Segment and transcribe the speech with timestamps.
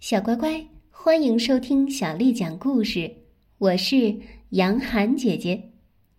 [0.00, 3.10] 小乖乖，欢迎收听小丽讲故事。
[3.58, 4.16] 我是
[4.50, 5.72] 杨涵姐姐。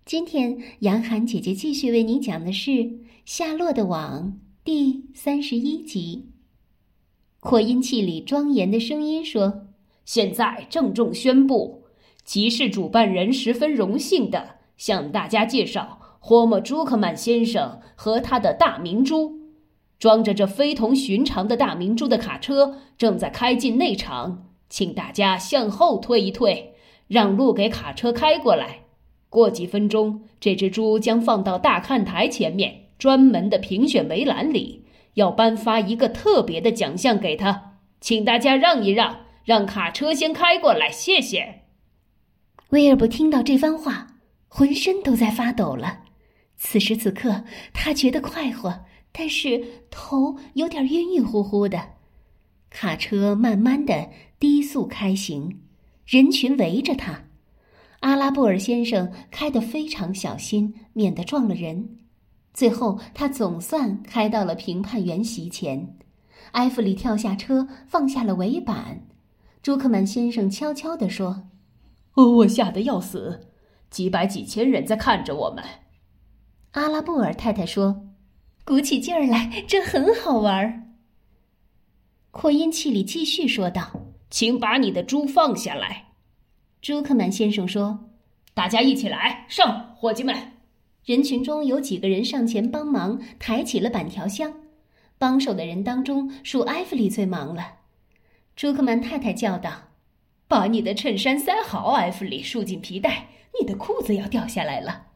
[0.04, 2.72] 今天，杨涵姐姐继续为你讲的是
[3.24, 4.28] 《夏洛的网》
[4.66, 6.28] 第三十一集。
[7.40, 9.70] 扩音器里庄严的声音说
[10.04, 11.86] ：“现在郑重宣布，
[12.26, 19.39] 集市主办人十分荣幸的向大家介绍霍莫朱克曼先生和他的大明珠。”
[20.00, 26.74] 装着这非同寻常的大明珠的卡车正在开进内场，请大家向后退一退，
[27.08, 28.80] 让路给卡车开过来。
[29.30, 41.64] 过几分钟，这只猪将放到大看台前面专门的评选围栏里，要颁发一个特别的奖项给他，请大家让一让，让卡车先开过来，谢谢。
[42.70, 44.08] 威尔伯听到这番话，
[44.48, 46.04] 浑身都在发抖了。
[46.56, 48.86] 此时此刻，他觉得快活。
[49.12, 51.94] 但是头有点晕晕乎乎的，
[52.70, 54.10] 卡车慢慢的
[54.40, 55.60] 低速开行，
[56.06, 57.24] 人群围着他。
[58.02, 61.98] 阿拉布尔先生开得非常小心，免得撞了人。
[62.54, 65.98] 最后，他总算开到了评判员席前。
[66.52, 69.06] 埃弗里跳下车，放下了围板。
[69.62, 71.50] 朱克曼先生悄悄地说
[72.16, 73.48] ：“哦，我吓得要死，
[73.90, 75.64] 几百几千人在看着我们。”
[76.72, 78.09] 阿拉布尔太太说。
[78.70, 80.84] 鼓起劲儿来，这很好玩儿。
[82.30, 86.10] 扩音器里继续说道：“请把你的猪放下来。”
[86.80, 88.12] 朱克曼先生说
[88.54, 90.54] ：“大家一起来，上，伙计们！”
[91.04, 94.54] 人群中有几个人上前帮忙抬起了板条箱。
[95.18, 97.78] 帮手的人当中，数埃弗里最忙了。
[98.56, 99.72] 朱克曼太太叫道
[100.48, 105.08] ：“把你的衬衫塞好，埃弗里，束紧皮带，你的裤子要掉下来了。”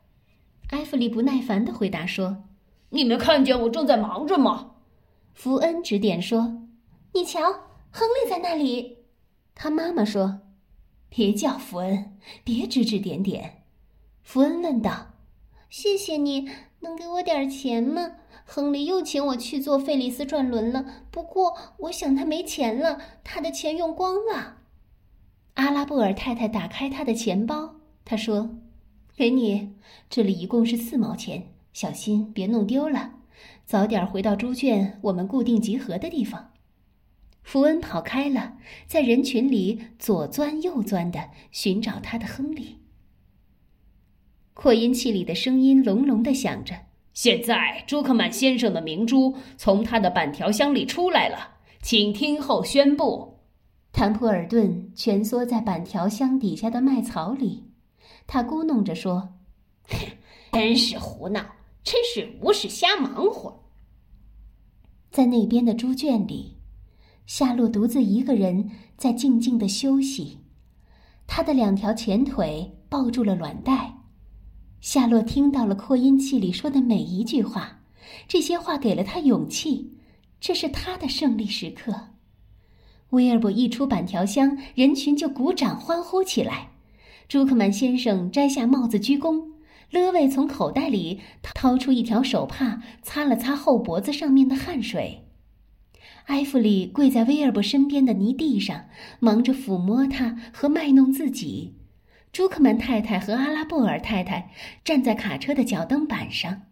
[0.74, 2.46] 埃弗里不耐烦的回答说。
[2.94, 4.76] 你们看见我正在忙着吗？
[5.34, 6.62] 福恩指点说
[7.12, 7.42] ：“你瞧，
[7.90, 9.00] 亨利在那里。”
[9.56, 10.42] 他妈妈说
[11.10, 13.64] ：“别叫福恩，别指指点点。”
[14.22, 15.08] 福恩问道
[15.72, 16.48] ：“谢谢你
[16.82, 18.12] 能给我点钱吗？
[18.46, 24.58] 亨利又请我去坐费利斯转轮了，不过我想他没钱了，他的钱用光了。”
[25.56, 27.74] 阿拉布尔太太打开他的钱包，
[28.06, 28.52] 他说
[29.18, 29.74] ：“给你，
[30.12, 33.12] 这里一共是四毛钱。”小心别弄丢了，
[33.66, 36.52] 早点回到猪圈，我们固定集合的地方。
[37.42, 38.56] 福恩跑开了，
[38.88, 42.80] 在人群里左钻右钻的寻找他的亨利。
[44.54, 46.74] 扩音器里的声音隆隆的响着
[47.14, 53.40] ：“现在朱克曼先生的明珠从他的板条箱里出来了，请听候宣布。”
[53.92, 57.64] 坦普尔顿蜷缩在板条箱底下的麦草里，
[58.26, 59.34] 他咕哝着说
[60.54, 61.44] ：“真是胡闹。”
[61.84, 63.64] 真是无事瞎忙活。
[65.12, 66.58] 在那边的猪圈里，
[67.26, 70.40] 夏洛独自一个人在静静的休息，
[71.28, 74.00] 他的两条前腿抱住了卵袋。
[74.82, 77.84] 夏洛听到了扩音器里说的每一句话，
[78.28, 79.98] 这些话给了他勇气，
[80.40, 82.10] 这是他的胜利时刻。
[83.12, 86.72] 威尔伯一出板条箱，人群就鼓掌欢呼起来。
[87.30, 89.53] 朱克曼先生摘下帽子鞠躬。
[89.94, 95.28] 勒维从口袋里掏出一条手帕，擦了擦后脖子上面的汗水。
[96.26, 98.86] 埃弗里跪在威尔伯身边的泥地上，
[99.20, 101.76] 忙着抚摸他和卖弄自己。
[102.32, 104.50] 朱克曼太太和阿拉布尔太太
[104.84, 106.64] 站在卡车的脚蹬板上。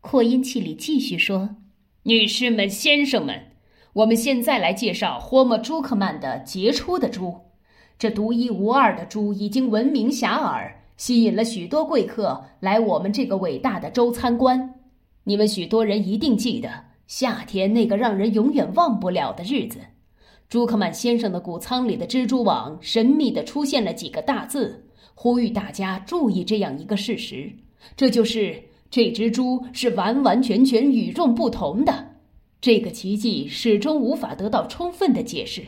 [0.00, 1.56] 扩音器里继续说
[2.04, 3.48] ：“女士们、先生们，
[3.92, 7.42] 我们现在来介绍霍莫朱克曼的杰出的猪。
[7.98, 14.74] 这独一无二的猪已经闻名遐迩。”吸引了许多贵客来我们这个伟大的州参观。
[15.24, 16.70] 你们许多人一定记得
[17.06, 19.78] 夏天那个让人永远忘不了的日子。
[20.48, 27.50] 朱克曼先生的谷仓里的蜘蛛网神秘地出现了几个大字，呼吁大家注意这样一个事实：
[27.96, 32.12] 这就是这只猪是完完全全与众不同的。
[32.60, 35.62] 这个奇迹始终无法得到充分的解释。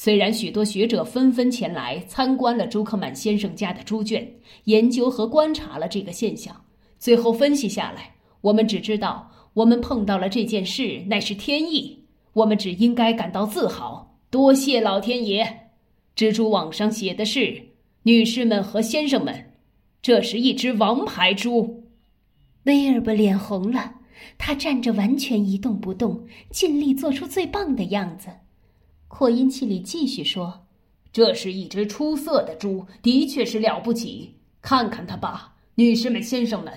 [0.00, 6.64] 虽然许多学者纷纷前来参观了朱克曼先生家的猪圈，研究和观察了这个现象，
[7.00, 15.70] 最后分析下来，我们只知道我们碰到了这件事乃是天意，我们只应该感到自豪，多谢老天爷。
[16.14, 17.60] 蜘蛛网上写的是
[18.04, 19.50] ：“女士们和先生们，
[20.00, 21.88] 这是一只王牌猪。”
[22.66, 23.94] 威尔伯脸红了，
[24.38, 28.28] 他站着完全一动不动，尽力做出最棒的样子。
[29.08, 30.66] 扩音器里继续说
[31.12, 34.36] ：“这是一只出色的猪，的确是了不起。
[34.60, 36.72] 看看它吧，女士们、先生们，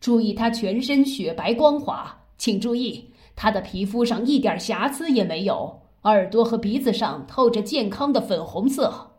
[0.00, 5.82] 注意它全身雪白光滑，请注意它的皮肤上一点瑕疵也没有。
[6.02, 9.12] 耳朵和鼻子上透着健康的粉红色。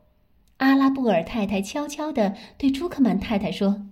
[0.57, 3.87] 阿拉布尔太太悄悄地对朱克曼太太说：“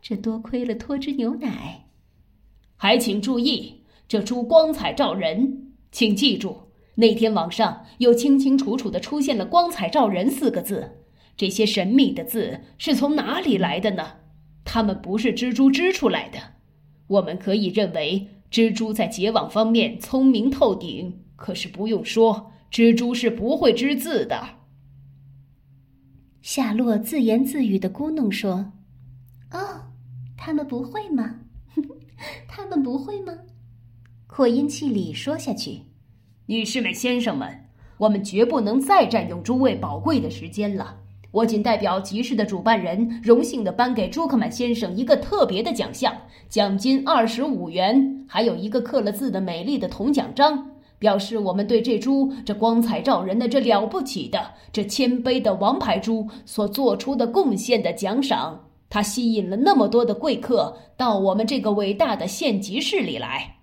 [0.00, 1.86] 这多亏了脱脂牛奶。”
[2.76, 5.72] 还请注意，这猪光彩照人。
[5.92, 6.56] 请记住，
[7.00, 10.98] 那天网上又清清楚楚的出现了“光彩照人”四个字。
[11.36, 14.18] 这些神秘的字是从哪里来的呢？
[14.64, 16.38] 它们不是蜘蛛织出来的。
[17.06, 24.58] 我们可以认为蜘蛛在结网方面聪明透顶，可是不用说，蜘蛛是不会织字的。
[26.42, 28.72] 夏洛自言自语的咕哝说
[29.52, 29.90] ：“哦，
[30.36, 31.40] 他们不会吗？
[32.46, 33.32] 他们不会吗？”
[34.28, 35.80] 扩音器里说下去
[36.50, 37.48] ：“女士们、先生们，
[37.96, 40.96] 我们绝不能再占用诸位宝贵的时间了。
[41.30, 46.12] 我仅代表集市的主办人，荣幸的颁给朱克曼先生一个特别的奖项，
[46.48, 63.59] 奖金二十五元，还有一个刻了字的美丽的铜奖章。”表示我们对这株这光彩照人的这了不起的这谦卑的王牌猪所做出的贡献的奖赏，它吸引了那么多的贵客到我们这个伟大的县集市里来。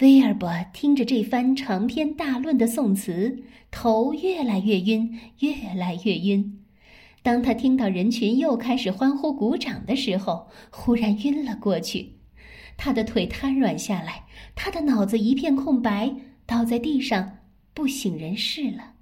[0.00, 6.62] 威尔伯听着这番长篇大论的宋词，头越来越晕，越来越晕。
[7.22, 12.12] 当他听到人群又开始欢呼鼓掌的时候，忽然晕了过去，
[12.76, 16.14] 他的腿瘫软下来，他的脑子一片空白。
[16.44, 17.38] 倒在地上，
[17.74, 18.92] 不省人事了。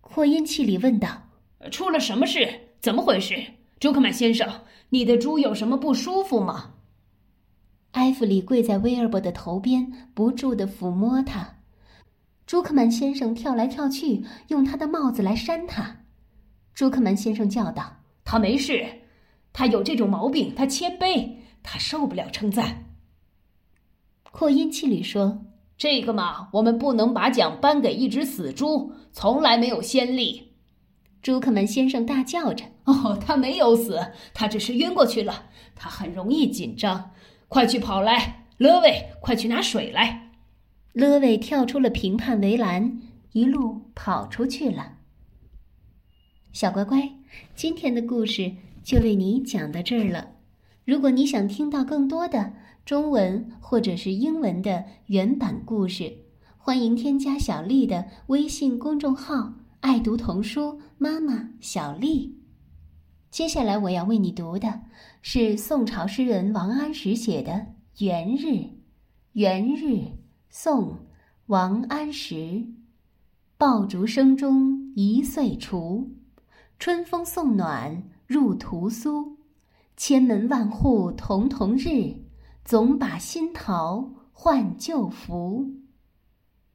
[0.00, 1.30] 扩音器里问道
[1.70, 2.48] ：“出了什么事？
[2.80, 3.34] 怎么回事？
[3.78, 4.48] 朱克曼先生，
[4.88, 6.75] 你的猪有什么不舒服吗？”
[7.96, 11.56] 埃弗里跪在威尔伯的头边，不住地抚摸他。
[12.46, 15.96] 朱克曼先生跳来跳去，用他的帽子来扇他。
[16.74, 18.86] 朱克曼先生叫道：“他没事，
[19.50, 22.84] 他有这种毛病，他谦卑，他受不了称赞。”
[24.30, 25.42] 扩音器里说。
[25.78, 30.52] 这个嘛，我们不能把奖颁给一只死猪，从来没有先例。
[31.20, 34.00] 朱克曼先生大叫着：“哦，他没有死，
[34.32, 35.44] 他只是晕过去了。
[35.74, 37.10] 他很容易紧张。
[37.48, 40.30] 快去跑来，勒维，快去拿水来。”
[40.92, 43.00] 勒维跳出了评判围栏，
[43.32, 44.94] 一路跑出去了。
[46.52, 47.10] 小乖乖，
[47.54, 48.50] 今天的故事
[48.82, 50.28] 就为你讲到这儿了。
[50.86, 52.54] 如果你想听到更多的，
[52.86, 56.16] 中文或者是英文的原版故事，
[56.56, 62.38] 欢迎添加小丽的微信公众号“爱读童书妈妈小丽”。
[63.36, 64.80] 接下来我要为你读的
[65.20, 67.52] 是宋朝诗人王安石写的
[68.02, 68.46] 《元日》。
[69.32, 70.12] 元日，
[70.48, 70.92] 宋·
[71.44, 72.66] 王安石。
[73.58, 76.14] 爆竹声中一岁除，
[76.78, 79.36] 春风送暖入屠苏。
[79.98, 82.22] 千门万户曈曈日。
[82.64, 85.74] 总把新桃换旧符，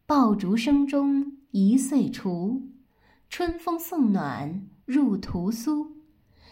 [0.05, 2.69] 爆竹声中一岁除，
[3.31, 5.99] 春风送暖入屠苏。